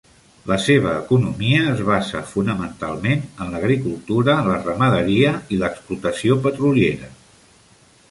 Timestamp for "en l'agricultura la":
3.27-4.59